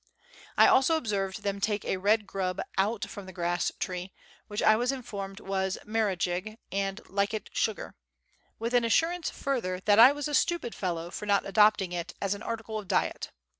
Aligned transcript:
I 0.57 0.65
also 0.65 0.97
observed 0.97 1.43
them 1.43 1.61
take 1.61 1.85
a 1.85 1.97
red 1.97 2.25
grub 2.25 2.59
out 2.75 3.05
from 3.07 3.27
the 3.27 3.31
grass 3.31 3.71
tree, 3.77 4.11
which 4.47 4.63
I 4.63 4.75
was 4.75 4.91
informed 4.91 5.39
was" 5.39 5.77
merrijig" 5.85 6.57
and" 6.87 6.97
likit 7.17 7.49
sugar," 7.53 7.93
with 8.57 8.73
an 8.73 8.83
assurance 8.83 9.29
further, 9.29 9.79
that 9.81 9.99
I 9.99 10.11
was 10.11 10.27
a" 10.27 10.33
stupid 10.43 10.73
fellow" 10.73 11.11
for 11.11 11.27
not 11.27 11.45
adopting 11.45 11.91
it 11.91 12.15
as 12.19 12.33
anarticle 12.33 12.79
of 12.79 12.87
diet. 12.87 13.29